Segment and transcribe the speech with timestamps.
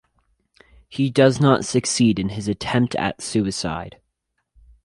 [0.89, 4.01] He does not succeed in his attempt at suicide.